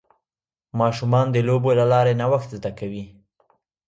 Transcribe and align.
ماشومان 0.79 1.25
د 1.31 1.37
لوبو 1.47 1.69
له 1.79 1.85
لارې 1.91 2.13
نوښت 2.21 2.49
زده 2.57 2.71
کوي. 2.79 3.05